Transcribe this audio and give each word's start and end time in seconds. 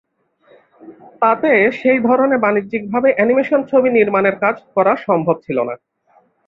তাতে 1.21 1.49
সেই 1.79 1.99
ধরনে 2.07 2.35
বাণিজ্যিকভাবে 2.37 3.09
অ্যানিমেশন 3.13 3.59
ছবি 3.71 3.89
নির্মাণের 3.91 4.35
কাজ 4.43 4.55
করা 4.75 4.93
সম্ভব 5.07 5.35
ছিল 5.45 5.57
না। 5.69 5.75